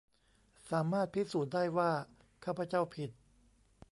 [0.71, 1.91] สามารถพิสูจน์ได้ว่า
[2.45, 3.09] ข้าพเจ้าผิด